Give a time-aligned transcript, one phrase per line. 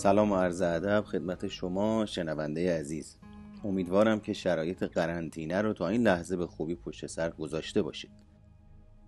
[0.00, 3.16] سلام و عرض ادب خدمت شما شنونده عزیز.
[3.64, 8.10] امیدوارم که شرایط قرنطینه رو تا این لحظه به خوبی پشت سر گذاشته باشید.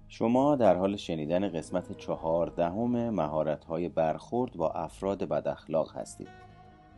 [0.09, 6.29] شما در حال شنیدن قسمت چهاردهم مهارت های برخورد با افراد بد اخلاق هستید.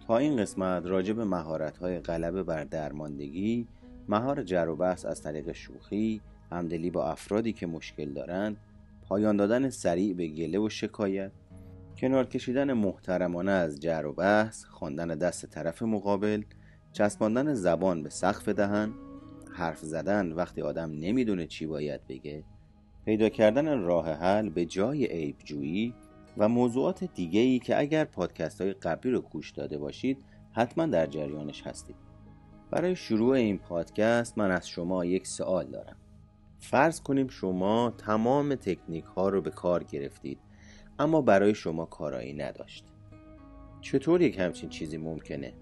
[0.06, 3.66] تا این قسمت راجع به مهارت های غلبه بر درماندگی
[4.08, 8.56] مهار جر و بحث از طریق شوخی همدلی با افرادی که مشکل دارند
[9.08, 11.32] پایان دادن سریع به گله و شکایت
[11.96, 16.42] کنار کشیدن محترمانه از جر و بحث خواندن دست طرف مقابل
[16.92, 18.92] چسباندن زبان به سقف دهن
[19.52, 22.44] حرف زدن وقتی آدم نمی‌دونه چی باید بگه
[23.04, 25.94] پیدا کردن راه حل به جای عیب جویی
[26.38, 31.06] و موضوعات دیگه ای که اگر پادکست های قبلی رو گوش داده باشید حتما در
[31.06, 31.96] جریانش هستید.
[32.70, 35.96] برای شروع این پادکست من از شما یک سوال دارم.
[36.58, 40.38] فرض کنیم شما تمام تکنیک ها رو به کار گرفتید.
[40.98, 42.84] اما برای شما کارایی نداشت.
[43.80, 45.52] چطور یک همچین چیزی ممکنه؟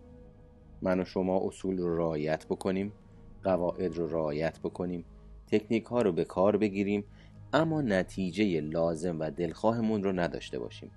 [0.82, 2.92] من و شما اصول رو رعایت بکنیم
[3.44, 5.04] قواعد رو رعایت بکنیم
[5.46, 7.04] تکنیک ها رو به کار بگیریم
[7.52, 10.90] اما نتیجه لازم و دلخواهمون رو نداشته باشیم.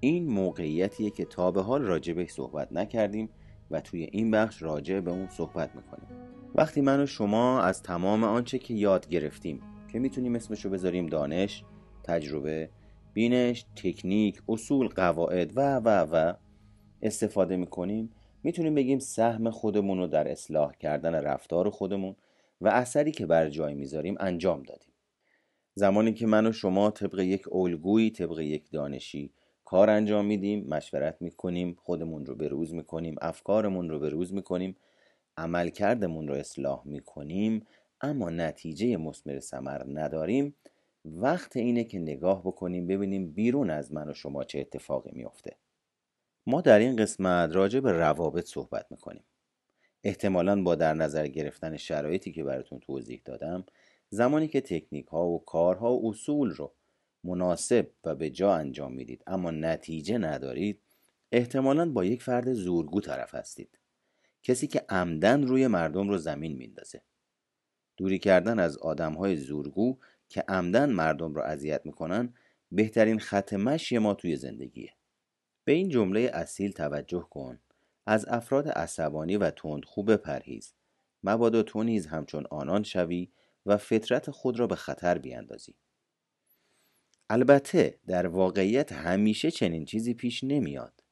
[0.00, 3.28] این موقعیتیه که تا به حال راجع صحبت نکردیم
[3.70, 6.08] و توی این بخش راجع به اون صحبت می‌کنیم.
[6.54, 9.60] وقتی من و شما از تمام آنچه که یاد گرفتیم
[9.92, 11.64] که می‌تونیم اسمشو بذاریم دانش
[12.04, 12.70] تجربه
[13.12, 16.34] بینش تکنیک اصول قواعد و و و
[17.02, 18.12] استفاده می‌کنیم.
[18.42, 22.16] می‌تونیم بگیم سهم خودمون رو در اصلاح کردن رفتار خودمون
[22.60, 24.92] و اثری که بر جای می‌ذاریم انجام دادیم.
[25.74, 29.32] زمانی که من و شما طبق یک الگویی طبق یک دانشی
[29.64, 34.76] کار انجام میدیم مشورت می‌کنیم خودمون رو بروز می‌کنیم افکارمون رو بروز می‌کنیم
[35.36, 37.66] عملکردمون رو اصلاح می‌کنیم
[38.00, 40.54] اما نتیجه مثمر ثمر نداریم.
[41.04, 45.56] وقت اینه که نگاه بکنیم ببینیم بیرون از من و شما چه اتفاقی میافته.
[46.46, 49.24] ما در این قسمت راجع به روابط صحبت می‌کنیم.
[50.04, 53.64] احتمالا با در نظر گرفتن شرایطی که براتون توضیح دادم
[54.10, 56.72] زمانی که تکنیک ها و کارها و اصول رو
[57.24, 60.80] مناسب و به جا انجام می‌دید اما نتیجه ندارید
[61.32, 63.78] احتمالا با یک فرد زورگو طرف هستید.
[64.42, 67.02] کسی که عمدن روی مردم رو زمین میندازه.
[67.96, 69.98] دوری کردن از آدم های زورگو
[70.32, 72.34] که عمدن مردم رو اذیت می‌کنن
[72.70, 74.92] بهترین خط مشی ما توی زندگیه.
[75.64, 77.58] به این جمله اصیل توجه کن.
[78.06, 80.74] از افراد عصبانی و تندخو بپرهیز
[81.24, 83.28] مبادا تو نیز همچون آنان شوی
[83.66, 85.74] و فطرت خود را به خطر بیاندازی.
[87.30, 91.04] البته در واقعیت همیشه چنین چیزی پیش نمیاد.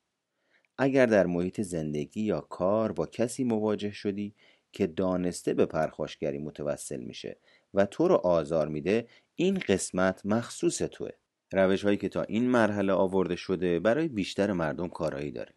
[0.78, 4.34] اگر در محیط زندگی یا کار با کسی مواجه شدی
[4.72, 7.36] که دانسته به پرخاشگری متوسل میشه
[7.74, 11.10] و تو رو آزار میده این قسمت مخصوص توه.
[11.52, 15.54] روش هایی که تا این مرحله آورده شده برای بیشتر مردم کارایی داره.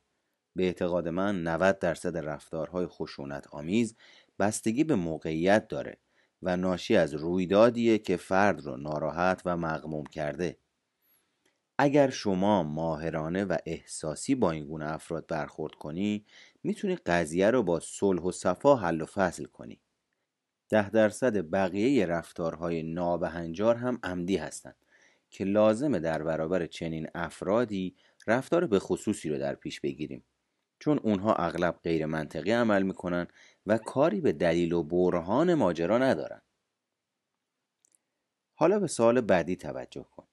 [0.56, 3.96] به اعتقاد من 90 درصد رفتارهای خشونت آمیز
[4.40, 5.98] بستگی به موقعیت داره
[6.42, 10.58] و ناشی از رویدادیه که فرد رو ناراحت و مغموم کرده.
[11.78, 16.26] اگر شما ماهرانه و احساسی با این گونه افراد برخورد کنی
[16.64, 19.83] می‌تونی قضیه رو با صلح و صفا حل و فصل کنی.
[20.70, 24.76] ده درصد بقیه رفتارهای نابهنجار هم عمدی هستند
[25.30, 27.96] که لازمه در برابر چنین افرادی
[28.28, 30.24] رفتار به خصوصی رو در پیش بگیریم.
[30.80, 33.28] چون اونها اغلب غیر منطقی عمل می‌کنن
[33.66, 36.42] و کاری به دلیل و برهان ماجرا ندارن.
[38.56, 40.28] حالا به سوال بعدی توجه کن.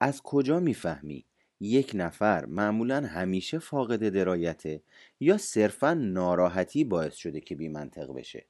[0.00, 1.26] از کجا می‌فهمی
[1.60, 4.82] یک نفر معمولا همیشه فاقد درایته
[5.20, 8.46] یا صرفا ناراحتی باعث شده که بی منطق بشه؟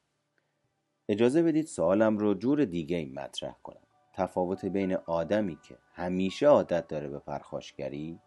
[1.09, 3.81] اجازه بدید سوالم رو جور دیگه این مطرح کنم.
[4.13, 8.19] تفاوت بین آدمی که همیشه عادت داره به پرخاشگری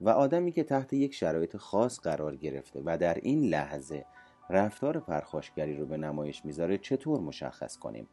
[0.00, 4.04] و آدمی که تحت یک شرایط خاص قرار گرفته و در این لحظه
[4.50, 8.08] رفتار پرخاشگری رو به نمایش می‌ذاره چطور مشخص کنیم؟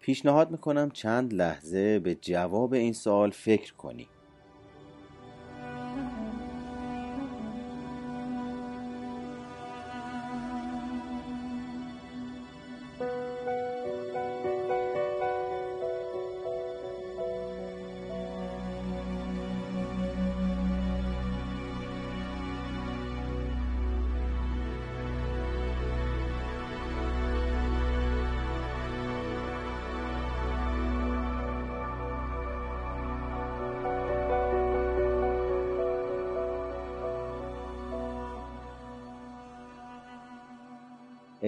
[0.00, 4.08] پیشنهاد می‌کنم چند لحظه به جواب این سوال فکر کنی.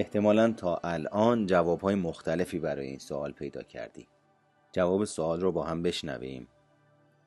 [0.01, 4.09] احتمالا تا الان جوابهای مختلفی برای این سوال پیدا کردی.
[4.73, 6.49] جواب سوال رو با هم بشنویم.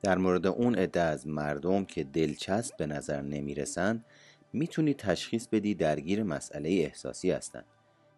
[0.02, 4.04] در مورد اون عده از مردم که دلچسب به نظر نمی‌رسند
[4.52, 7.64] می‌تونی تشخیص بدی درگیر مسئله احساسی هستند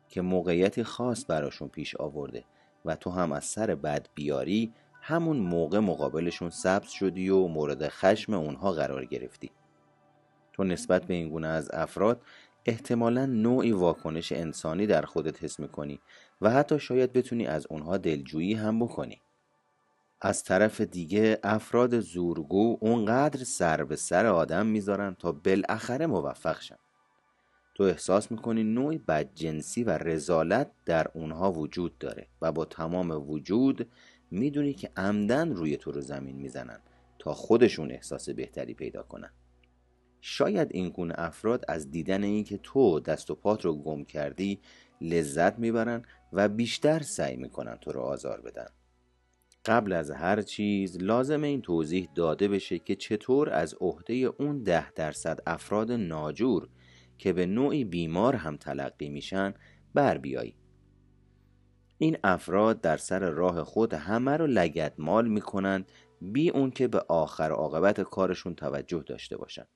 [0.08, 2.44] که موقعیتی خاص براشون پیش آورده
[2.84, 4.72] و تو هم از سر بد بیاری
[5.02, 9.50] همون موقع مقابلشون سبز شدی و مورد خشم اونها قرار گرفتی.
[10.52, 12.22] تو نسبت به این گونه از افراد
[12.66, 16.00] احتمالا نوعی واکنش انسانی در خودت حس می‌کنی
[16.40, 19.20] و حتی شاید بتونی از اونها دلجویی هم بکنی.
[20.20, 26.76] از طرف دیگه افراد زورگو اونقدر سر به سر آدم می‌ذارن تا بالاخره موفق شن.
[27.74, 33.88] تو احساس می‌کنی نوعی بدجنسی و رزالت در اونها وجود داره و با تمام وجود
[34.30, 36.80] می‌دونی که عمدن روی تو رو زمین می‌زنن
[37.18, 39.30] تا خودشون احساس بهتری پیدا کنن.
[40.28, 44.60] شاید این گونه افراد از دیدن اینکه تو دست و پات رو گم کردی
[45.00, 46.02] لذت می‌برن
[46.32, 48.66] و بیشتر سعی می‌کنن تو رو آزار بدن.
[49.64, 54.92] قبل از هر چیز لازم این توضیح داده بشه که چطور از عهده اون ده
[54.92, 56.68] درصد افراد ناجور
[57.18, 59.54] که به نوعی بیمار هم تلقی میشن
[59.94, 60.56] بر بیایی.
[61.98, 66.98] این افراد در سر راه خود همه رو لگت مال می‌کنند بی اون که به
[67.08, 69.75] آخر عاقبت کارشون توجه داشته باشند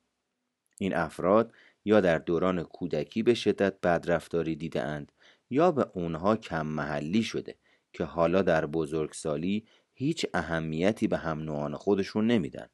[0.81, 1.53] این افراد
[1.85, 5.11] یا در دوران کودکی به شدت بدرفتاری دیده اند
[5.49, 7.55] یا به اونها کم محلی شده
[7.93, 12.67] که حالا در بزرگسالی هیچ اهمیتی به هم نوعان خودشون نمیدن.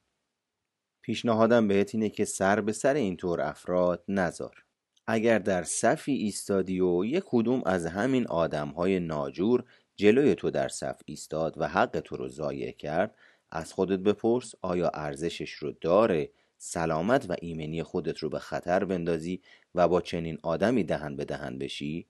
[1.02, 4.64] پیشنهادم بهت اینه که سر به سر اینطور افراد نذار.
[5.06, 9.64] اگر در صفی ایستادی و یک کدوم از همین آدم های ناجور
[9.96, 13.14] جلوی تو در صف ایستاد و حق تو رو ضایع کرد
[13.50, 19.42] از خودت بپرس آیا ارزشش رو داره سلامت و ایمنی خودت رو به خطر بندازی
[19.74, 22.08] و با چنین آدمی دهن به دهن بشی؟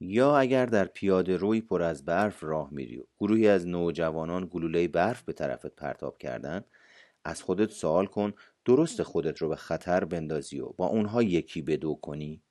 [0.00, 4.88] یا اگر در پیاده روی پر از برف راه میری و گروهی از نوجوانان گلوله
[4.88, 6.64] برف به طرفت پرتاب کردن
[7.24, 8.32] از خودت سوال کن
[8.64, 12.42] درست خودت رو به خطر بندازی و با اونها یکی به دو کنی؟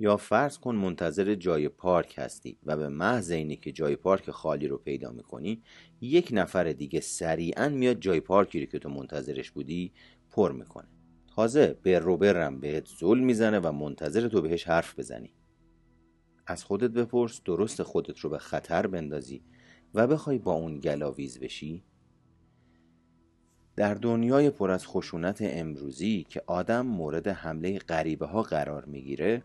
[0.00, 4.68] یا فرض کن منتظر جای پارک هستی و به محض اینی که جای پارک خالی
[4.68, 5.62] رو پیدا می‌کنی
[6.00, 9.92] یک نفر دیگه سریعا میاد جای پارکی رو که تو منتظرش بودی
[10.30, 10.88] پر می‌کنه.
[11.36, 15.34] تازه به روبرم بهت زل می‌زنه و منتظر تو بهش حرف بزنی.
[16.46, 19.42] از خودت بپرس درست خودت رو به خطر بندازی
[19.94, 21.84] و بخوای با اون گلاویز بشی.
[23.76, 29.42] در دنیای پر از خشونت امروزی که آدم مورد حمله غریبه ها قرار می‌گیره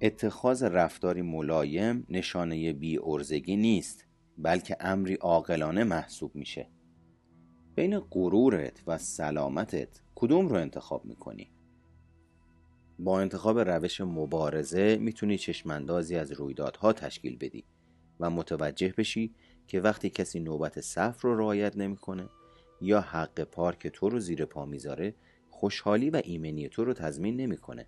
[0.00, 4.04] اتخاذ رفتاری ملایم نشانه بی ارزگی نیست
[4.38, 6.68] بلکه امری عاقلانه محسوب میشه
[7.74, 11.50] بین غرورت و سلامتت کدوم رو انتخاب می‌کنی؟
[12.98, 17.64] با انتخاب روش مبارزه می‌تونی چشماندازی از رویدادها تشکیل بدی
[18.20, 19.34] و متوجه بشی
[19.66, 22.28] که وقتی کسی نوبت صف رو رعایت نمی‌کنه
[22.80, 25.14] یا حق پارک تو رو زیر پا می‌ذاره
[25.50, 27.86] خوشحالی و ایمنی تو رو تضمین نمی‌کنه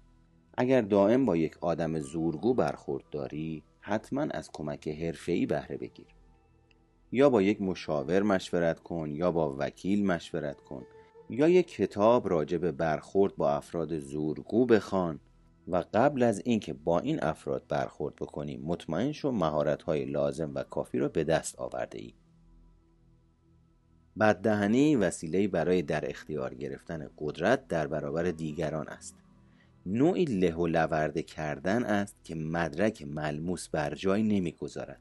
[0.61, 6.07] اگر دائم با یک آدم زورگو برخورد داری حتما از کمک حرفه‌ای بهره بگیر
[7.13, 10.87] یا با یک مشاور مشورت کن یا با وکیل مشورت کن
[11.31, 15.21] یا یک کتاب راجع به برخورد با افراد زورگو بخوان
[15.69, 20.99] و قبل از اینکه با این افراد برخورد بکنی مطمئن شو مهارت‌های لازم و کافی
[20.99, 22.15] را به دست آورده ای.
[24.21, 29.28] بددهنی وسیله برای در اختیار گرفتن قدرت در برابر دیگران است.
[29.91, 35.01] نوعی له و لورده کردن است که مدرک ملموس بر جای نمی‌گذارد.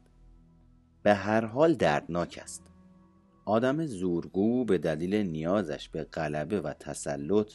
[1.04, 2.64] به هر حال دردناک است.
[3.46, 7.54] آدم زورگو به دلیل نیازش به غلبه و تسلط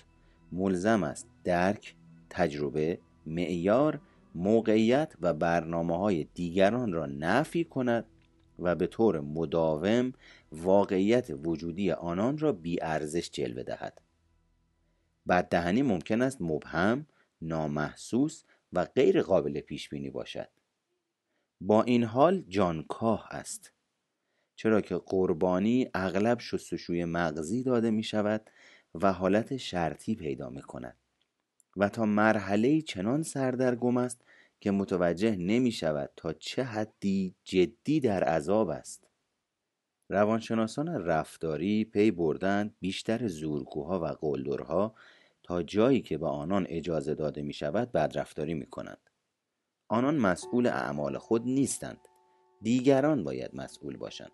[0.52, 1.94] ملزم است درک،
[2.30, 4.00] تجربه، معیار،
[4.34, 8.04] موقعیت و برنامه های دیگران را نفی کند
[8.58, 10.12] و به طور مداوم
[10.52, 14.00] واقعیت وجودی آنان را ارزش جلوه دهد.
[15.28, 17.06] بددهنی ممکن است مبهم،
[17.42, 20.48] نامحسوس و غیر قابل پیش بینی باشد.
[21.60, 23.72] با این حال جانکاه است.
[24.56, 28.50] چرا که قربانی اغلب شستشوی مغزی داده می شود
[28.94, 30.96] و حالت شرطی پیدا می کند
[31.76, 34.24] و تا مرحله چنان سردرگم است
[34.60, 39.08] که متوجه نمی شود تا چه حدی جدی در عذاب است
[40.08, 44.94] روانشناسان رفتاری پی بردند بیشتر زورگوها و قلدرها
[45.42, 49.10] تا جایی که به آنان اجازه داده می شود بدرفتاری می کنند.
[49.88, 52.08] آنان مسئول اعمال خود نیستند
[52.62, 54.32] دیگران باید مسئول باشند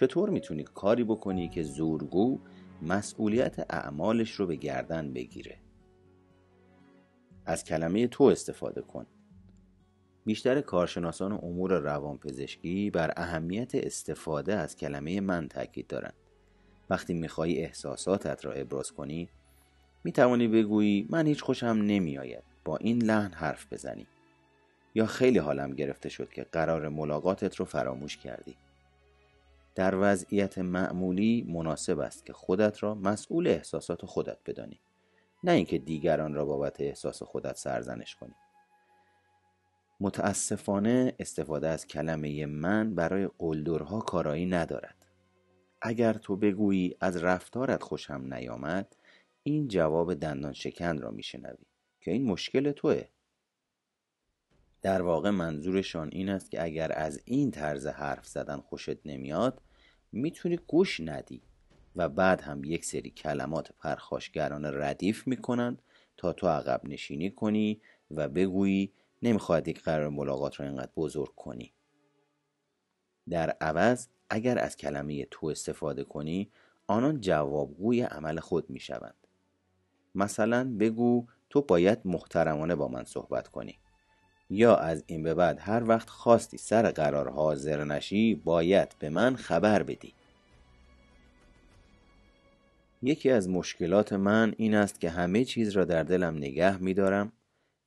[0.00, 2.40] چطور می‌تونی کاری بکنی که زورگو
[2.82, 5.58] مسئولیت اعمالش رو به گردن بگیره؟
[7.46, 9.06] از کلمه تو استفاده کن.
[10.24, 16.14] بیشتر کارشناسان امور روانپزشکی بر اهمیت استفاده از کلمه من تاکید دارند.
[16.90, 19.28] وقتی میخوایی احساساتت را ابراز کنی
[20.04, 22.44] می‌توانی بگویی من هیچ خوشم نمیآید.
[22.64, 24.06] با این لحن حرف بزنی.
[24.94, 28.56] یا خیلی حالم گرفته شد که قرار ملاقاتت رو فراموش کردی.
[29.80, 34.80] در وضعیت معمولی مناسب است که خودت را مسئول احساسات خودت بدانی.
[35.44, 38.34] نه اینکه دیگران را بابت احساس خودت سرزنش کنی.
[40.00, 45.06] متاسفانه استفاده از کلمه من برای قلدرها کارایی ندارد.
[45.82, 48.96] اگر تو بگویی از رفتارت خوشم نیامد
[49.42, 51.66] این جواب دندان شکن را میشنوی
[52.00, 53.04] که این مشکل توه.
[54.82, 59.62] در واقع منظورشان این است که اگر از این طرز حرف زدن خوشت نمیاد
[60.12, 61.42] می‌تونی گوش ندی
[61.96, 65.82] و بعد هم یک سری کلمات پرخاشگرانه ردیف می‌کنند
[66.16, 71.72] تا تو عقب نشینی کنی و بگویی نمی‌خواهد یک قرار ملاقات را اینقدر بزرگ کنی.
[73.30, 76.50] در عوض اگر از کلمه تو استفاده کنی
[76.86, 79.26] آنان جوابگوی عمل خود می‌شوند.
[80.14, 83.78] مثلا بگو تو باید محترمانه با من صحبت کنی.
[84.50, 89.36] یا از این به بعد هر وقت خواستی سر قرار حاضر نشی باید به من
[89.36, 90.14] خبر بدی
[93.02, 97.32] یکی از مشکلات من این است که همه چیز را در دلم نگه می دارم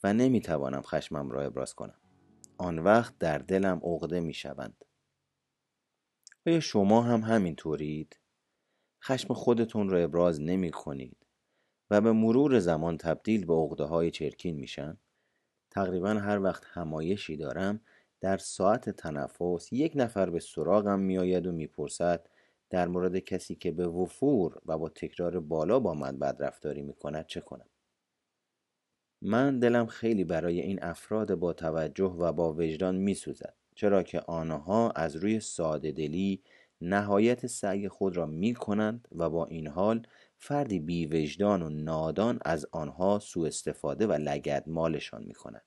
[0.03, 1.97] و نمی توانم خشمم را ابراز کنم
[2.57, 4.85] آن وقت در دلم عقده می شوند
[6.47, 8.19] آیا شما هم همین طورید؟
[9.03, 11.17] خشم خودتون را ابراز نمی کنید
[11.89, 14.97] و به مرور زمان تبدیل به عقده های چرکین میشن؟
[15.73, 17.79] تقریبا هر وقت همایشی دارم
[18.21, 22.29] در ساعت تنفس یک نفر به سراغم میآید و می‌پرسد
[22.69, 27.41] در مورد کسی که به وفور و با تکرار بالا با من بدرفتاری می‌کند چه
[27.41, 27.69] کنم؟
[29.21, 34.91] من دلم خیلی برای این افراد با توجه و با وجدان میسوزد چرا که آنها
[34.91, 36.41] از روی ساده دلی
[36.81, 40.07] نهایت سعی خود را می کنند و با این حال
[40.45, 45.65] فردی بیوجدان و نادان از آنها سوء استفاده و لگد مالشان می کند.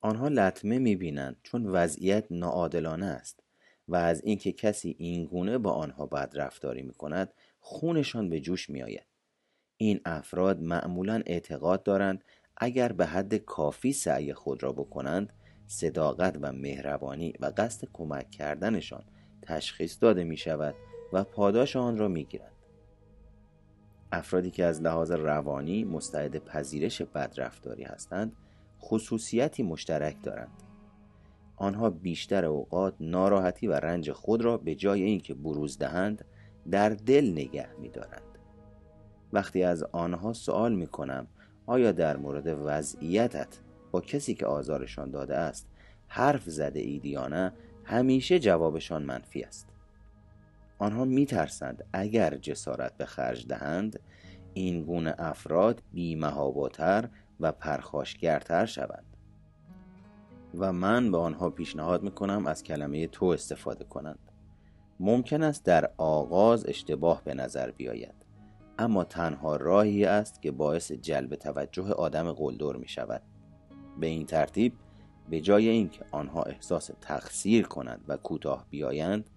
[0.00, 3.42] آنها لطمه می بینند چون وضعیت ناعادلانه است
[3.88, 8.82] و از اینکه کسی اینگونه با آنها بد رفتاری می کند خونشان به جوش می
[8.82, 9.06] آید.
[9.76, 12.24] این افراد معمولا اعتقاد دارند
[12.56, 15.32] اگر به حد کافی سعی خود را بکنند
[15.66, 19.04] صداقت و مهربانی و قصد کمک کردنشان
[19.42, 20.74] تشخیص داده می شود
[21.12, 22.59] و پاداش آن را می گیرند.
[24.12, 28.32] افرادی که از لحاظ روانی مستعد پذیرش بدرفتاری هستند
[28.80, 30.62] خصوصیتی مشترک دارند
[31.56, 36.24] آنها بیشتر اوقات ناراحتی و رنج خود را به جای اینکه بروز دهند
[36.70, 38.22] در دل نگه می دارند.
[39.32, 41.26] وقتی از آنها سوال می کنم
[41.66, 43.58] آیا در مورد وضعیتت
[43.90, 45.68] با کسی که آزارشان داده است
[46.08, 47.16] حرف زده اید
[47.84, 49.68] همیشه جوابشان منفی است
[50.80, 54.00] آنها میترسند اگر جسارت به خرج دهند
[54.54, 57.08] این گونه افراد بیمهاباتر
[57.40, 59.16] و پرخاشگرتر شوند.
[60.58, 64.32] و من به آنها پیشنهاد می‌کنم از کلمه تو استفاده کنند.
[65.00, 68.14] ممکن است در آغاز اشتباه به نظر بیاید
[68.78, 73.22] اما تنها راهی است که باعث جلب توجه آدم قلدر می شود
[74.00, 74.72] به این ترتیب
[75.30, 79.30] به جای اینکه آنها احساس تقصیر کنند و کوتاه بیایند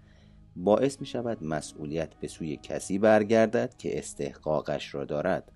[0.55, 5.51] باعث می شود مسئولیت به سوی کسی برگردد که استحقاقش را دارد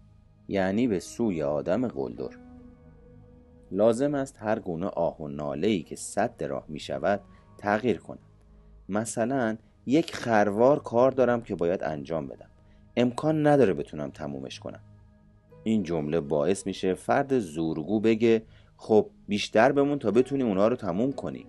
[0.48, 2.38] یعنی به سوی آدم قلدر.
[3.72, 7.22] لازم است هر گونه آه و ناله ای که صد راه می شود
[7.58, 8.20] تغییر کند.
[8.90, 12.50] مثلا یک خروار کار دارم که باید انجام بدم.
[12.98, 14.82] امکان نداره بتونم تمومش کنم.
[15.64, 18.44] این جمله باعث میشه فرد زورگو بگه
[18.78, 21.46] خب بیشتر بمون تا بتونی اونا رو تموم کنی.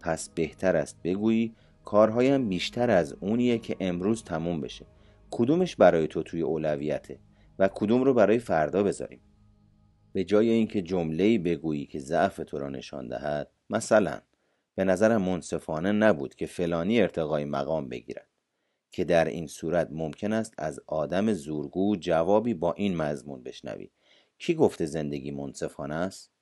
[0.00, 4.86] پس بهتر است بگویی کارهایم بیشتر از اونیه که امروز تموم بشه.
[5.30, 7.18] کدومش برای تو توی اولویته
[7.58, 9.20] و کدوم رو برای فردا بذاریم؟
[10.12, 14.20] به جای اینکه جمله‌ای بگویی که ضعف تو را نشان دهد مثلا
[14.74, 18.28] به نظرم منصفانه نبود که فلانی ارتقای مقام بگیرد
[18.90, 23.90] که در این صورت ممکن است از آدم زورگو جوابی با این مضمون بشنوی.
[24.38, 26.32] کی گفته زندگی منصفانه است؟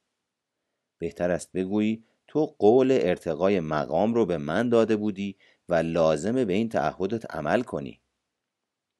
[0.98, 5.36] بهتر است بگویی تو قول ارتقای مقام رو به من داده بودی
[5.68, 8.00] و لازمه به این تعهدت عمل کنی.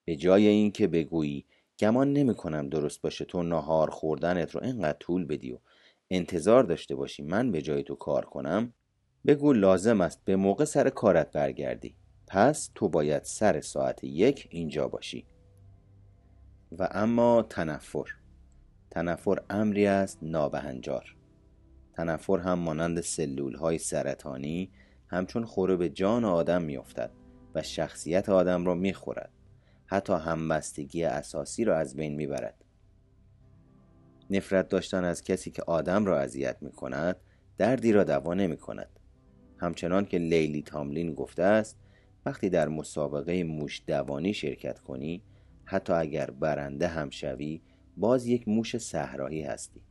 [0.04, 1.46] به جای اینکه بگویی
[1.78, 5.58] گمان نمی کنم درست باشه تو نهار خوردنت رو اینقدر طول بدی و
[6.10, 8.72] انتظار داشته باشی من به جای تو کار کنم
[9.26, 11.96] بگو لازم است به موقع سر کارت برگردی.
[12.26, 15.26] پس تو باید سر ساعت یک اینجا باشی.
[16.78, 18.06] و اما تنفر.
[18.90, 21.19] تنفر امری است نابهنجار.
[22.00, 24.70] تنفر هم مانند سلول های سرطانی
[25.08, 27.10] همچون خوره به جان آدم میافتد
[27.54, 29.30] و شخصیت آدم را می‌خورد.
[29.86, 32.64] حتی همبستگی اساسی را از بین می‌برد.
[34.30, 37.16] نفرت داشتن از کسی که آدم را اذیت می کند
[37.58, 38.98] دردی را دوا نمی کند
[39.58, 41.78] همچنان که لیلی تاملین گفته است
[42.26, 45.22] وقتی در مسابقه موش دوانی شرکت کنی
[45.64, 47.60] حتی اگر برنده هم شوی
[47.96, 49.82] باز یک موش صحرایی هستی.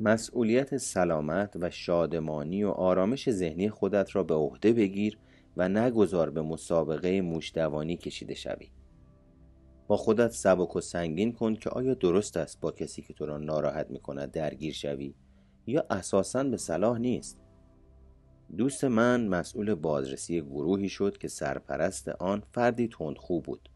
[0.00, 5.18] مسئولیت سلامت و شادمانی و آرامش ذهنی خودت را به عهده بگیر
[5.56, 8.70] و نگذار به مسابقه موش دوانی کشیده شوی.
[9.86, 13.38] با خودت سبک و سنگین کن که آیا درست است با کسی که تو را
[13.38, 15.14] ناراحت می کند درگیر شوی
[15.66, 17.40] یا اساسا به صلاح نیست؟
[18.56, 23.68] دوست من مسئول بازرسی گروهی شد که سرپرست آن فردی تندخو بود.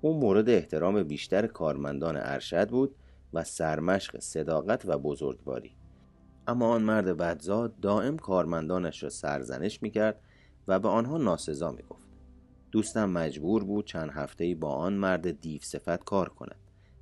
[0.00, 2.96] او مورد احترام بیشتر کارمندان ارشد بود
[3.36, 5.76] و سرمشق صداقت و بزرگواری.
[6.46, 10.20] اما آن مرد بدزاد دائم کارمندانش را سرزنش می‌کرد
[10.68, 12.06] و به آنها ناسزا می‌گفت.
[12.72, 16.60] دوستم مجبور بود چند هفته با آن مرد دیو صفت کار کند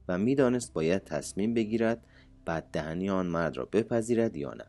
[0.09, 2.07] و می‌دانست باید تصمیم بگیرد
[2.47, 4.67] بددهنی آن مرد را بپذیرد یا نه.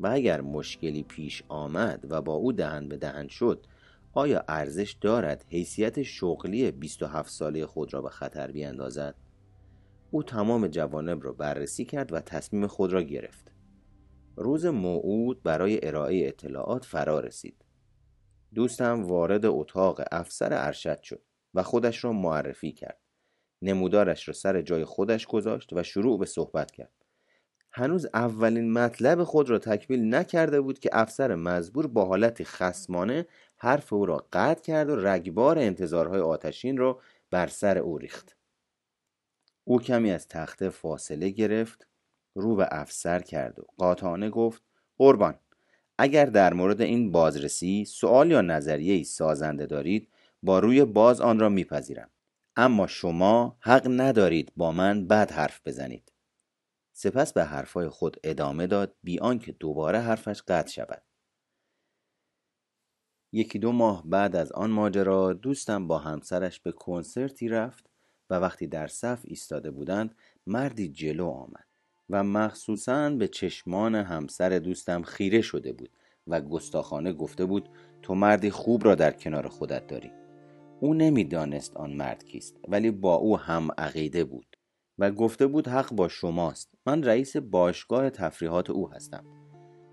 [0.00, 3.66] و اگر مشکلی پیش آمد و با او دهن به دهن شد
[4.12, 9.14] آیا ارزش دارد حیثیت شغلی 27 ساله خود را به خطر بیاندازد؟
[10.12, 13.52] او تمام جوانب را بررسی کرد و تصمیم خود را گرفت.
[14.36, 17.64] روز موعود برای ارائه اطلاعات فرا رسید.
[18.54, 21.22] دوستم وارد اتاق افسر ارشد شد
[21.54, 23.00] و خودش را معرفی کرد.
[23.62, 26.92] نمودارش را سر جای خودش گذاشت و شروع به صحبت کرد.
[27.72, 33.92] هنوز اولین مطلب خود را تکمیل نکرده بود که افسر مزبور با حالتی خسمانه حرف
[33.92, 38.39] او را قطع کرد و رگبار انتظارهای آتشین را بر سر او ریخت.
[39.64, 41.86] او کمی از تخته فاصله گرفت
[42.34, 44.62] رو به افسر کرد و قاطعانه گفت
[44.98, 45.38] قربان
[45.98, 50.08] اگر در مورد این بازرسی سوال یا نظریه ای سازنده دارید
[50.42, 52.10] با روی باز آن را میپذیرم.
[52.56, 56.12] اما شما حق ندارید با من بد حرف بزنید.
[56.92, 61.02] سپس به حرفای خود ادامه داد بی آنکه دوباره حرفش قطع شود.
[63.32, 67.89] یکی دو ماه بعد از آن ماجرا دوستم با همسرش به کنسرتی رفت
[68.30, 70.14] و وقتی در صف ایستاده بودند
[70.46, 71.66] مردی جلو آمد
[72.10, 75.90] و مخصوصا به چشمان همسر دوستم خیره شده بود
[76.26, 77.68] و گستاخانه گفته بود
[78.02, 80.10] تو مردی خوب را در کنار خودت داری.
[80.80, 84.56] او نمی‌دانست آن مرد کیست ولی با او هم عقیده بود
[84.98, 86.70] و گفته بود حق با شماست.
[86.86, 89.24] من رئیس باشگاه تفریحات او هستم.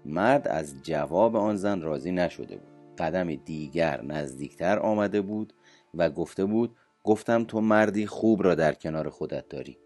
[0.06, 2.96] مرد از جواب آن زن راضی نشده بود.
[2.98, 5.54] قدم دیگر نزدیکتر آمده بود
[5.94, 6.76] و گفته بود
[7.08, 9.78] گفتم تو مردی خوب را در کنار خودت داری.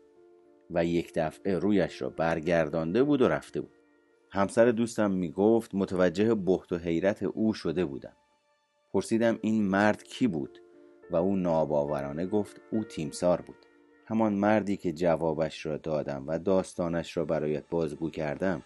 [0.69, 3.77] و یک دفعه رویش را برگردانده بود و رفته بود.
[4.31, 8.15] همسر دوستم می‌گفت متوجه بحت و حیرت او شده بودم.
[8.93, 10.59] پرسیدم این مرد کی بود؟
[11.11, 13.65] و او ناباورانه گفت او تیمسار بود.
[14.05, 18.63] همان مردی که جوابش را دادم و داستانش را برایت بازگو کردم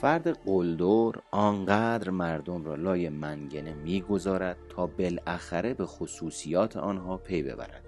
[0.00, 7.84] فرد قلدر آنقدر مردم را لای منگنه می‌گذارد تا بالاخره به خصوصیات آنها پی ببرد.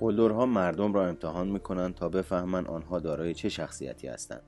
[0.00, 4.42] قلدرها مردم را امتحان می‌کنند تا بفهمند آنها دارای چه شخصیتی هستند.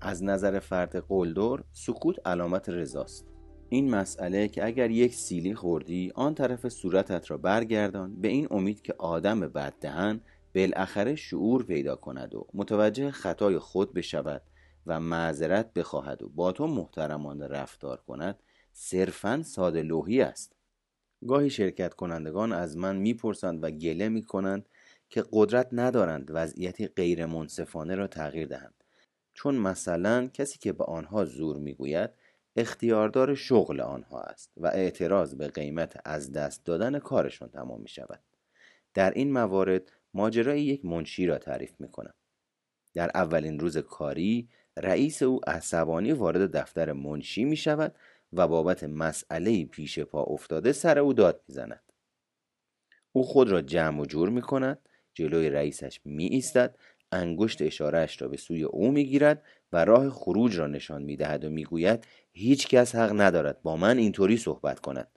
[0.00, 3.26] از نظر فرد قلدر سکوت علامت رضاست.
[3.68, 8.82] این مسئله که اگر یک سیلی خوردی آن طرف صورتت را برگردان به این امید
[8.82, 10.20] که آدم بددهن
[10.54, 14.42] بالاخره شعور پیدا کند و متوجه خطای خود بشود.
[14.86, 18.42] و معذرت بخواهد و با تو محترمانه رفتار کند
[18.72, 20.56] صرفا ساده لوحی است.
[21.26, 24.68] گاهی شرکت کنندگان از من می‌پرسند و گله می‌کنند
[25.08, 28.84] که قدرت ندارند وضعیتی غیر منصفانه را تغییر دهند.
[29.34, 32.10] چون مثلا کسی که به آنها زور می‌گوید
[32.56, 38.20] اختیاردار شغل آنها است و اعتراض به قیمت از دست دادن کارشان تمام می شود
[38.94, 42.14] در این موارد ماجرای یک منشی را تعریف می‌کنم.
[42.94, 47.94] در اولین روز کاری رئیس او عصبانی وارد دفتر منشی می شود
[48.32, 51.92] و بابت مسئله پیش پا افتاده سر او داد می زند.
[53.12, 54.78] او خود را جمع و جور می کند
[55.14, 56.78] جلوی رئیسش می ایستد
[57.12, 61.44] انگشت اشارهش را به سوی او می گیرد و راه خروج را نشان می دهد
[61.44, 65.08] و می گوید هیچ کس حق ندارد با من اینطوری صحبت کند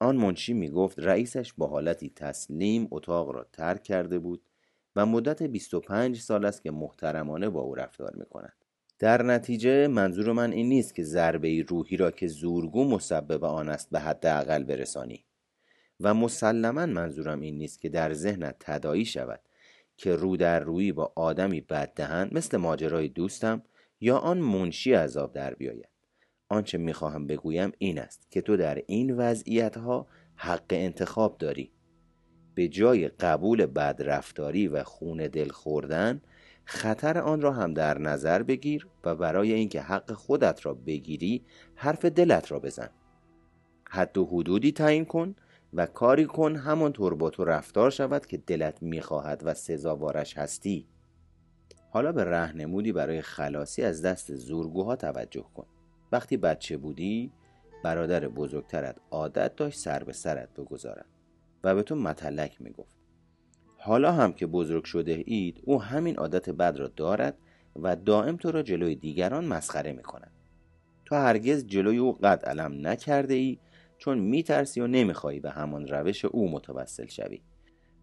[0.00, 4.42] آن منشی می گفت رئیسش با حالتی تسلیم اتاق را ترک کرده بود
[4.96, 8.52] و مدت 25 سال است که محترمانه با او رفتار می کند.
[8.98, 13.90] در نتیجه منظور من این نیست که ضربه روحی را که زورگو مسبب آن است
[13.90, 15.24] به حداقل برسانی.
[16.00, 19.40] و مسلما منظورم این نیست که در ذهنت تدایی شود
[19.96, 23.62] که رو در روی با آدمی بددهن مثل ماجرای دوستم
[24.00, 25.88] یا آن منشی عذاب در بیاید.
[26.48, 31.72] آنچه می‌خواهم بگویم این است که تو در این وضعیت ها حق انتخاب داری.
[32.58, 36.20] به جای قبول بدرفتاری و خون دل خوردن
[36.64, 41.44] خطر آن را هم در نظر بگیر و برای اینکه حق خودت را بگیری
[41.74, 42.90] حرف دلت را بزن.
[43.88, 45.34] حد و حدودی تعیین کن
[45.72, 50.86] و کاری کن همانطور با تو رفتار شود که دلت می‌خواهد و سزاوارش هستی.
[51.90, 55.66] حالا به رهنمودی برای خلاصی از دست زورگوها توجه کن.
[56.12, 57.32] وقتی بچه بودی
[57.84, 61.17] برادر بزرگترت عادت داشت سر به سرت بگذارد.
[61.64, 62.96] و به تو متلک می‌گفت.
[63.78, 67.38] حالا هم که بزرگ شده اید او همین عادت بد را دارد
[67.76, 70.32] و دائم تو را جلوی دیگران مسخره می کند
[71.04, 73.58] تو هرگز جلوی او قد علم نکرده ای
[73.98, 77.42] چون میترسی و نمی‌خواهی به همان روش او متوسل شوی.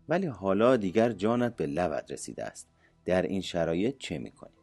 [0.10, 2.68] ولی حالا دیگر جانت به لبت رسیده است.
[3.06, 4.54] در این شرایط چه می‌کنی؟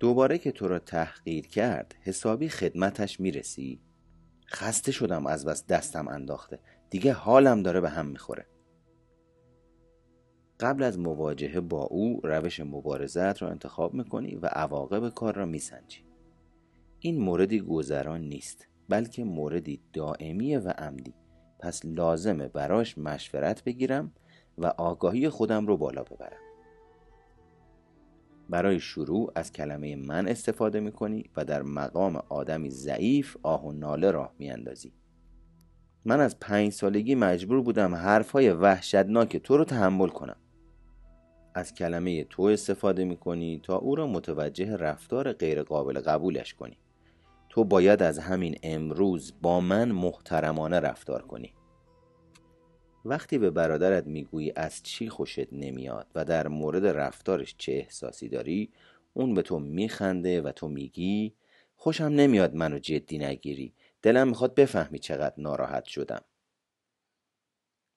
[0.00, 3.80] دوباره که تو را تحقیر کرد حسابی خدمتش می‌رسی؟
[4.48, 6.58] خسته شدم از بس دستم انداخته.
[6.90, 8.46] دیگه حالم داره به هم می‌خوره.
[10.60, 16.04] قبل از مواجهه با او روش مبارزت را انتخاب می‌کنی و عواقب کار را میسنجی.
[17.00, 21.14] این موردی گذران نیست بلکه موردی دائمی و عمدی.
[21.60, 24.12] پس لازمه براش مشورت بگیرم
[24.58, 26.40] و آگاهی خودم رو بالا ببرم.
[28.50, 34.10] برای شروع از کلمه من استفاده می‌کنی و در مقام آدمی ضعیف آه و ناله
[34.10, 34.92] راه میاندازی.
[36.08, 40.36] من از پنج سالگی مجبور بودم حرفهای وحشتناک تو رو تحمل کنم.
[41.54, 46.78] از کلمه تو استفاده می‌کنی تا او را متوجه رفتار غیرقابل قبولش کنی.
[47.48, 51.54] تو باید از همین امروز با من محترمانه رفتار کنی.
[53.04, 58.70] وقتی به برادرت می‌گویی از چی خوشت نمیاد و در مورد رفتارش چه احساسی داری
[59.14, 61.34] اون به تو میخنده و تو میگی
[61.76, 63.72] خوشم نمیاد منو جدی نگیری.
[64.06, 66.24] دلم می‌خواد بفهمی چقدر ناراحت شدم.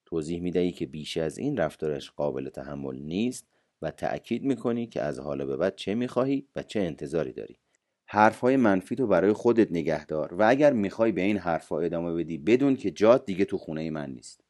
[0.06, 3.48] توضیح می‌دهی که بیش از این رفتارش قابل تحمل نیست
[3.82, 7.58] و تأکید می‌کنی که از حالا به بعد چه می‌خواهی و چه انتظاری داری.
[8.06, 12.38] حرفهای منفی تو برای خودت نگه دار و اگر می‌خوای به این حرفها ادامه بدی
[12.38, 14.41] بدون که جات دیگه تو خونه من نیست.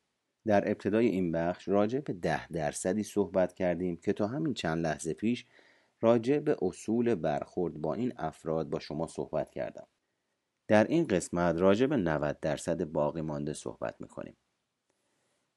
[0.46, 5.14] در ابتدای این بخش راجع به ده درصدی صحبت کردیم که تا همین چند لحظه
[5.14, 5.46] پیش
[6.02, 9.88] راجع به اصول برخورد با این افراد با شما صحبت کردم.
[10.70, 14.38] در این قسمت راجع به 90 درصد باقی مانده صحبت می‌کنیم.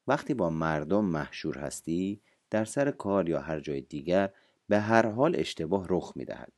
[0.07, 2.21] وقتی با مردم محشور هستی
[2.51, 4.31] در سر کار یا هر جای دیگر
[4.69, 6.53] به هر حال اشتباه رخ می‌دهد.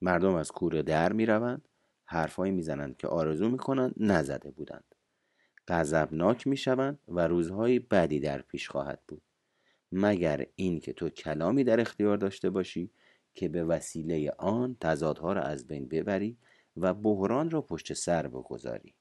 [0.00, 1.68] مردم از کوره در می‌روند
[2.04, 4.94] حرفهایی می‌زنند که آرزو می‌کنند نزده بودند.
[5.68, 9.22] غضبناک می‌شوند و روزهای بدی در پیش خواهد بود.
[9.92, 12.90] مگر اینکه تو کلامی در اختیار داشته باشی
[13.34, 16.38] که به وسیله آن تضادها را از بین ببری
[16.76, 18.94] و بحران را پشت سر بگذاری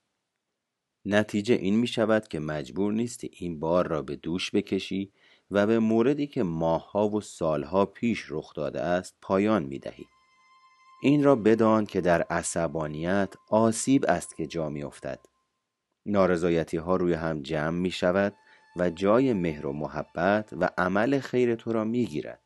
[1.06, 5.12] نتیجه این می شود که مجبور نیستی این بار را به دوش بکشی
[5.52, 10.06] و به موردی که ماهها و سالها پیش رخ داده است پایان می دهی.
[11.02, 15.20] این را بدان که در عصبانیت آسیب است که جا می افتد.
[16.06, 18.36] نارضایتی ها روی هم جمع می شود
[18.78, 22.42] و جای مهر و محبت و عمل خیر تو را می گیرد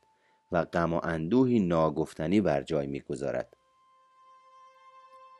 [0.52, 3.56] و غم و اندوهی ناگفتنی بر جای می گذارد.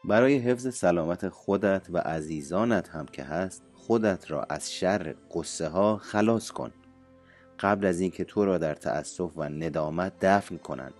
[0.05, 5.97] برای حفظ سلامت خودت و عزیزانت هم که هست خودت را از شر قصه ها
[5.97, 6.71] خلاص کن.
[7.61, 10.95] قبل از اینکه تو را در تأسف و ندامت دفن کنند.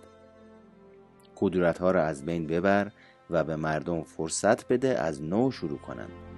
[1.35, 2.91] کدورت ها را از بین ببر
[3.29, 6.32] و به مردم فرصت بده از نو شروع کنند.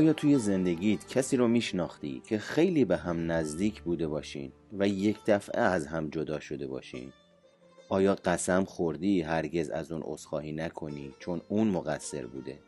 [0.00, 5.18] آیا توی زندگیت کسی رو میشناختی که خیلی به هم نزدیک بوده باشین و یک
[5.26, 7.12] دفعه از هم جدا شده باشین؟
[7.88, 12.58] آیا قسم خوردی هرگز از اون عذرخواهی نکنی چون اون مقصر بوده؟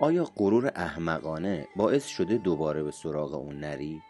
[0.00, 4.00] آیا غرور احمقانه باعث شده دوباره به سراغ اون نری؟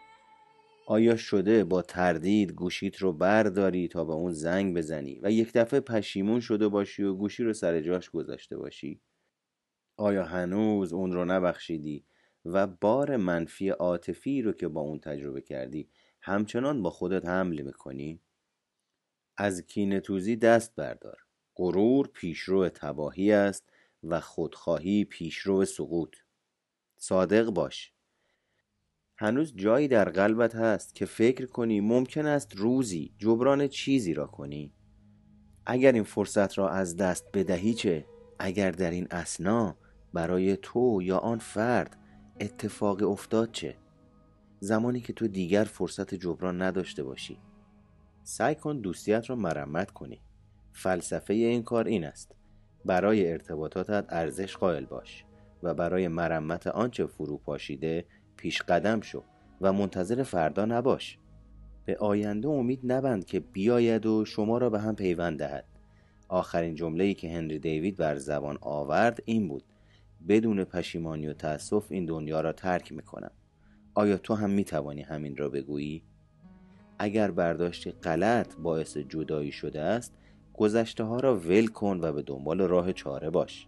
[0.87, 5.79] آیا شده با تردید گوشیت رو برداری تا به اون زنگ بزنی و یک دفعه
[5.79, 9.01] پشیمون شده باشی و گوشی رو سر جاش گذاشته باشی؟
[9.99, 12.05] آیا هنوز اون رو نبخشیدی؟
[12.45, 15.89] و بار منفی عاطفی رو که با اون تجربه کردی
[16.21, 18.21] همچنان با خودت حمل می‌کنی؟
[19.37, 21.17] از کینتوزی دست بردار.
[21.55, 23.69] غرور پیشرو تباهی است
[24.03, 26.15] و خودخواهی پیشرو سقوط.
[26.97, 27.93] صادق باش.
[29.17, 34.73] هنوز جایی در قلبت هست که فکر کنی ممکن است روزی جبران چیزی را کنی.
[35.65, 38.05] اگر این فرصت را از دست بدهی چه؟
[38.39, 39.77] اگر در این اسنا
[40.13, 41.97] برای تو یا آن فرد
[42.39, 43.75] اتفاق افتاد چه؟
[44.59, 47.37] زمانی که تو دیگر فرصت جبران نداشته باشی.
[48.23, 50.21] سعی کن دوستیت را مرمت کنی.
[50.73, 52.35] فلسفه این کار این است.
[52.85, 55.25] برای ارتباطاتت ارزش قائل باش
[55.63, 58.05] و برای مرمت آنچه فرو پاشیده
[58.37, 59.23] پیش قدم شو
[59.61, 61.17] و منتظر فردا نباش.
[61.85, 65.65] به آینده امید نبند که بیاید و شما را به هم پیوند دهد.
[66.27, 69.63] آخرین جمله که هنری دیوید بر زبان آورد این بود.
[70.27, 73.31] بدون پشیمانی و تأسف این دنیا را ترک می‌کنم.
[73.93, 76.03] آیا تو هم می‌توانی همین را بگویی؟
[76.99, 80.13] اگر برداشتی غلط باعث جدایی شده است
[80.53, 83.67] گذشته ها را ول کن و به دنبال راه چاره باش.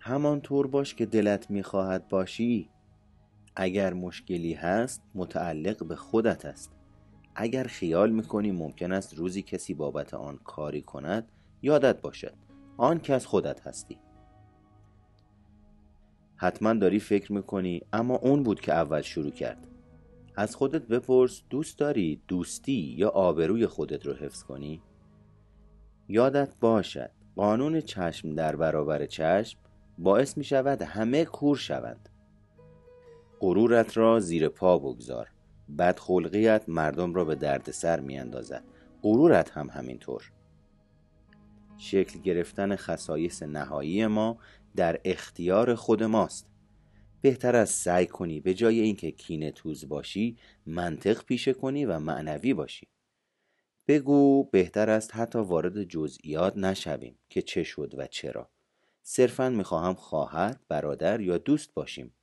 [0.00, 2.70] همانطور باش که دلت می‌خواهد باشی.
[3.56, 6.72] اگر مشکلی هست متعلق به خودت است.
[7.34, 12.34] اگر خیال می‌کنی ممکن است روزی کسی بابت آن کاری کند یادت باشد
[12.76, 13.98] آن کس خودت هستی.
[16.40, 19.66] حتما داری فکر می‌کنی اما اون بود که اول شروع کرد.
[20.36, 24.82] از خودت بپرس دوست داری دوستی یا آبروی خودت رو حفظ کنی؟
[26.08, 29.58] یادت باشد قانون چشم در برابر چشم
[29.98, 32.08] باعث می شود همه کور شوند.
[33.40, 35.28] غرورت را زیر پا بگذار.
[35.78, 38.64] بدخلقیت مردم را به دردسر می اندازد
[39.02, 40.32] غرورت هم همینطور.
[41.76, 44.38] شکل گرفتن خصایص نهایی ما
[44.78, 46.46] در اختیار خود ماست.
[47.20, 50.36] بهتر از سعی کنی به جای اینکه کینه توز باشی
[50.66, 52.88] منطق پیشه کنی و معنوی باشی.
[53.88, 58.50] بگو بهتر است حتی وارد جزئیات نشویم که چه شد و چرا.
[59.02, 62.14] صرفا می‌خواهم خواهر برادر یا دوست باشیم.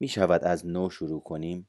[0.00, 1.68] می شود از نو شروع کنیم؟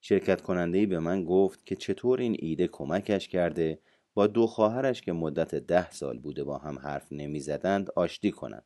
[0.00, 3.78] شرکت کننده به من گفت که چطور این ایده کمکش کرده
[4.16, 8.64] با دو خواهرش که مدت ده سال بوده با هم حرف نمی زدند آشتی کنند.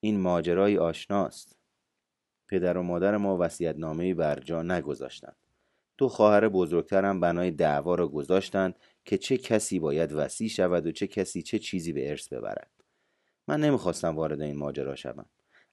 [0.00, 1.58] این ماجرای آشناست.
[2.48, 5.36] پدر و مادر ما وسیعت نامه بر جا نگذاشتند.
[5.98, 11.06] دو خواهر بزرگترم بنای دعوا را گذاشتند که چه کسی باید وسیع شود و چه
[11.06, 12.70] کسی چه چیزی به ارث ببرد.
[13.48, 15.26] من نمی‌خواستم وارد این ماجرا شوم.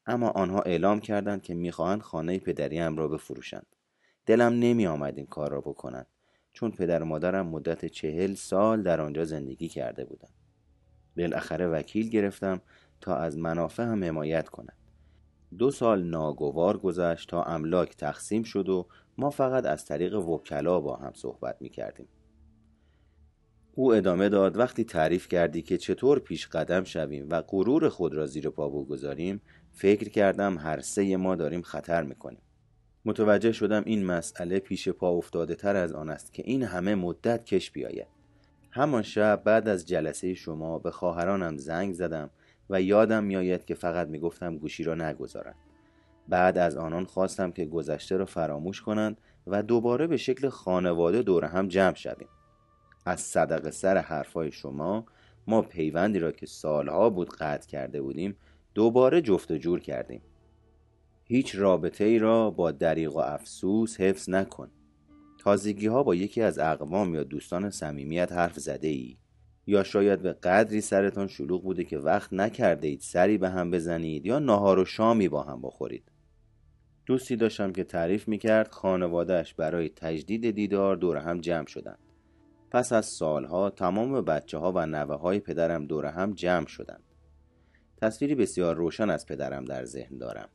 [0.06, 3.76] اما آنها اعلام کردند که می‌خواهند خانه پدریم را بفروشند.
[4.26, 6.08] دلم نمی آمد این کار را بکنند.
[6.54, 10.34] چون پدر و مادرم مدت چهل سال در آنجا زندگی کرده بودند.
[11.18, 12.62] بالاخره وکیل گرفتم
[13.02, 14.78] تا از منافع هم حمایت کند.
[15.58, 20.96] دو سال ناگوار گذشت تا املاک تقسیم شد و ما فقط از طریق وکلا با
[20.96, 22.08] هم صحبت می کردیم.
[23.76, 28.26] او ادامه داد وقتی تعریف کردی که چطور پیش قدم شویم و غرور خود را
[28.26, 32.42] زیر پا بگذاریم فکر کردم هر سه ما داریم خطر می‌کنیم.
[33.06, 37.46] متوجه شدم این مسئله پیش پا افتاده تر از آن است که این همه مدت
[37.46, 38.08] کش بیاید.
[38.72, 42.30] همان شب بعد از جلسه شما به خواهرانم زنگ زدم
[42.70, 45.56] و یادم میآید که فقط می‌گفتم گوشی را نگذارند.
[46.28, 51.46] بعد از آنان خواستم که گذشته را فراموش کنند و دوباره به شکل خانواده دور
[51.46, 52.28] هم جمع شویم.
[53.06, 55.06] از صدق سر حرفای شما
[55.48, 58.36] ما پیوندی را که سالها بود قطع کرده بودیم
[58.74, 60.22] دوباره جفت و جور کردیم.
[61.32, 64.72] هیچ رابطه ای را با دریغ و افسوس حفظ نکن.
[65.40, 69.18] تازگی ها با یکی از اقوام یا دوستان صمیمیت حرف زده ای
[69.68, 74.26] یا شاید به قدری سرتان شلوغ بوده که وقت نکرده اید سری به هم بزنید
[74.26, 76.12] یا ناهار و شامی با هم بخورید.
[77.06, 82.00] دوستی داشتم که تعریف می‌کرد خانوادهش برای تجدید دیدار دور هم جمع شدند.
[82.72, 87.04] پس از سالها تمام بچه ها و نوه های پدرم دور هم جمع شدند.
[88.02, 90.50] تصویری بسیار روشن از پدرم در ذهن دارم.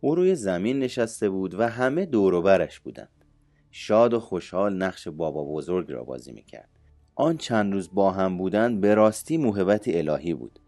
[0.00, 3.24] او روی زمین نشسته بود و همه دوروبرش بودند.
[3.70, 6.68] شاد و خوشحال نقش بابا بزرگ را بازی می‌کرد.
[7.14, 10.60] آن چند روز با هم بودند به راستی موهبت الهی بود.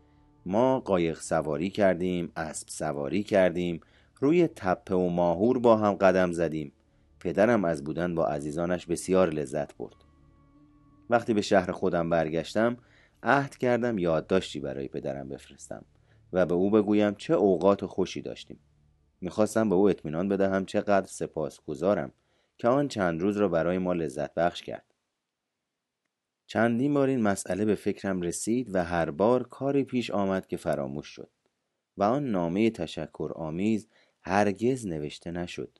[0.46, 3.80] ما قایق سواری کردیم اسب سواری کردیم
[4.20, 6.72] روی تپه و ماهور با هم قدم زدیم.
[7.20, 9.96] پدرم از بودن با عزیزانش بسیار لذت برد.
[11.10, 12.76] وقتی به شهر خودم برگشتم
[13.22, 15.84] عهد کردم یادداشتی برای پدرم بفرستم
[16.32, 18.58] و به او بگویم چه اوقات خوشی داشتیم.
[19.22, 22.12] می‌خواستم به او اطمینان بدهم چقدر سپاسگزارم
[22.58, 24.94] که آن چند روز را برای ما لذت بخش کرد.
[26.46, 31.06] چندین بار این مسئله به فکرم رسید و هر بار کاری پیش آمد که فراموش
[31.06, 31.30] شد
[31.96, 33.88] و آن نامه تشکر آمیز
[34.22, 35.78] هرگز نوشته نشد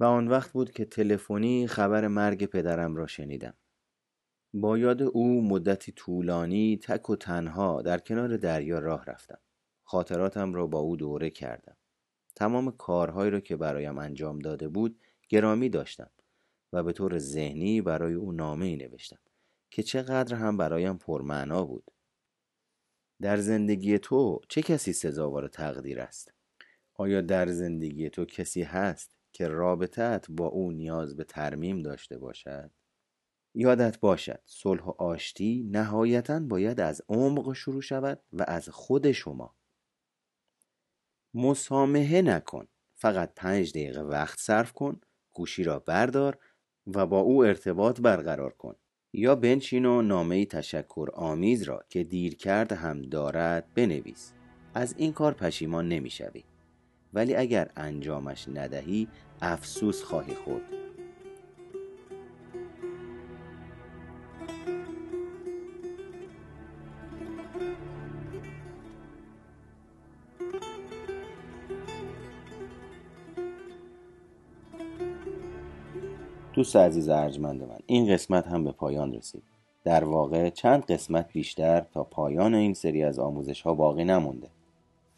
[0.00, 3.54] و آن وقت بود که تلفنی خبر مرگ پدرم را شنیدم.
[4.54, 9.38] با یاد او مدتی طولانی تک و تنها در کنار دریا راه رفتم.
[9.84, 11.76] خاطراتم را با او دوره کردم.
[12.34, 16.10] تمام کارهایی را که برایم انجام داده بود گرامی داشتم
[16.72, 19.18] و به طور ذهنی برای او نامه ای نوشتم
[19.70, 21.90] که چقدر هم برایم پرمعنا بود.
[23.20, 26.32] در زندگی تو چه کسی سزاوار تقدیر است؟
[26.94, 32.70] آیا در زندگی تو کسی هست که رابطت با او نیاز به ترمیم داشته باشد؟
[33.54, 39.56] یادت باشد صلح و آشتی نهایتا باید از عمق شروع شود و از خود شما
[41.34, 42.66] مسامحه نکن.
[42.94, 45.00] فقط پنج دقیقه وقت صرف کن
[45.32, 46.38] گوشی را بردار
[46.86, 48.74] و با او ارتباط برقرار کن.
[49.12, 54.32] یا بنشین و نامه تشکر آمیز را که دیر کرد هم دارد بنویس.
[54.74, 56.44] از این کار پشیمان نمی‌شوی.
[57.12, 59.08] ولی اگر انجامش ندهی
[59.42, 60.81] افسوس خواهی خورد.
[76.62, 79.42] دوست عزیز ارجمند من این قسمت هم به پایان رسید.
[79.84, 84.48] در واقع چند قسمت بیشتر تا پایان این سری از آموزش ها باقی نمونده.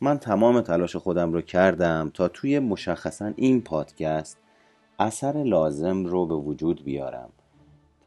[0.00, 4.38] من تمام تلاش خودم رو کردم تا توی مشخصا این پادکست
[4.98, 7.30] اثر لازم رو به وجود بیارم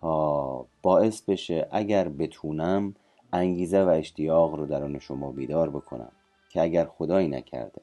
[0.02, 2.96] تا باعث بشه اگر بتونم
[3.34, 6.12] انگیزه و اشتیاق رو درون شما بیدار بکنم
[6.50, 7.82] که اگر خدایی نکرده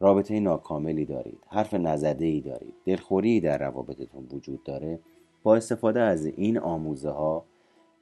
[0.00, 4.98] رابطه ناکاملی دارید حرف نزده ای دارید دلخوری در روابطتون وجود داره
[5.42, 7.44] با استفاده از این آموزه ها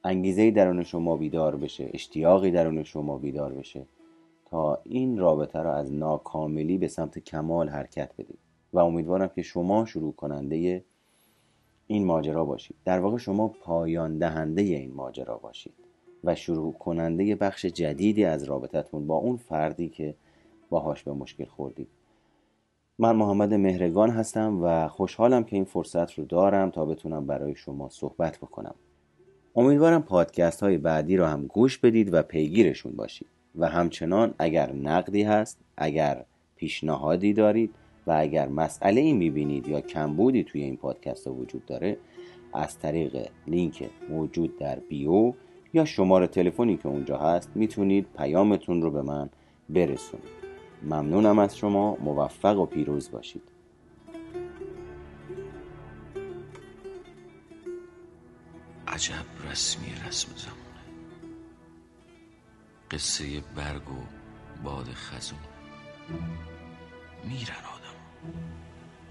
[0.05, 3.87] انگیزه درون شما بیدار بشه اشتیاقی درون شما بیدار بشه
[4.51, 8.39] تا این رابطه را از ناکاملی به سمت کمال حرکت بدید.
[8.73, 10.85] و امیدوارم که شما شروع کننده
[11.87, 12.77] این ماجرا باشید.
[12.85, 15.75] در واقع شما پایان دهنده این ماجرا باشید
[16.25, 20.15] و شروع کننده بخش جدیدی از رابطتون با اون فردی که
[20.71, 21.89] باهاش به مشکل خوردید
[22.99, 27.89] من محمد مهرگان هستم و خوشحالم که این فرصت رو دارم تا بتونم برای شما
[27.89, 28.75] صحبت بکنم.
[29.57, 33.27] امیدوارم پادکست های بعدی رو هم گوش بدید و پیگیرشون باشید.
[33.59, 36.25] و همچنان اگر نقدی هست اگر
[36.57, 37.75] پیشنهادی دارید
[38.07, 41.97] و اگر مسئله ای می‌بینید یا کمبودی توی این پادکست ها وجود داره
[42.53, 45.33] از طریق لینک موجود در بیو
[45.73, 49.31] یا شماره تلفنی که اونجا هست می‌تونید پیامتون رو به من
[49.69, 50.44] برسونید.
[50.85, 51.97] ممنونم از شما.
[51.97, 53.43] موفق و پیروز باشید.
[58.89, 60.61] عجب رسمی رسم زمونه
[62.91, 64.03] قصه برگ و
[64.63, 65.39] باد خزون
[67.25, 68.35] میرن آدم.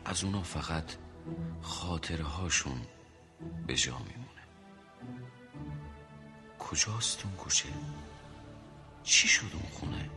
[0.06, 0.92] از اونا فقط
[1.62, 2.82] خاطره هاشون
[3.68, 4.44] به جا میمونه.
[6.60, 7.70] کجاست اون گوشه
[9.04, 10.10] چی شد اون خونه؟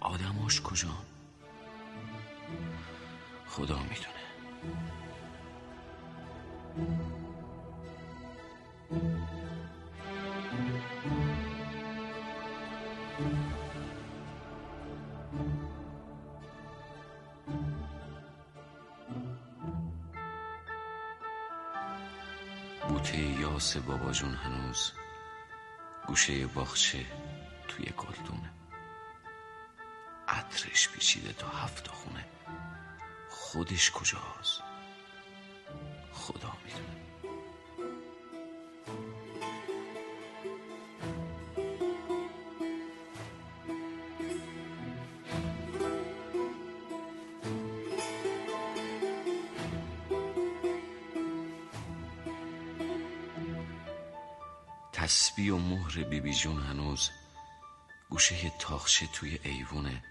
[0.00, 0.88] آدماش کجا؟
[3.48, 4.20] خدا می‌دونه.
[22.88, 24.92] بوته یاس بابا جون هنوز
[26.06, 27.06] گوشه باغچه
[27.68, 28.59] توی گلدونه.
[30.50, 32.24] عطرش پیچیده تا هفت خونه.
[33.30, 34.62] خودش کجاست؟
[36.12, 37.00] خدا می‌دونه.
[54.92, 57.10] تسبی و مهر بیبی جون هنوز
[58.10, 60.02] گوشه تاخچه توی ایوونه.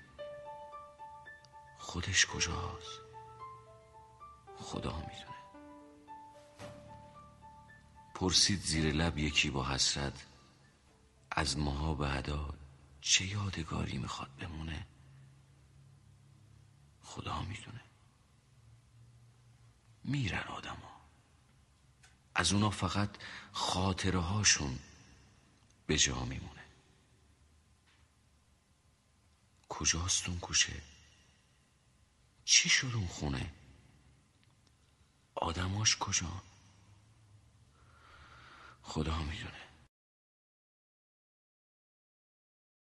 [1.90, 3.00] خودش کجاست؟
[4.58, 5.38] خدا می‌دونه.
[8.16, 10.26] پرسید زیر لب یکی با حسرت
[11.32, 12.54] از ماها بعدا
[13.02, 14.88] چه یادگاری می‌خواد بمونه؟
[17.02, 17.82] خدا می‌دونه.
[20.04, 21.02] میرن آدما.
[22.36, 23.10] از اونا فقط
[23.52, 24.80] خاطره هاشون
[25.88, 26.64] به جا میمونه.
[29.70, 30.40] کجاست اون
[32.50, 33.52] چی شد اون خونه؟
[35.36, 36.44] آدماش کجا؟
[38.82, 39.69] خدا می‌دونه.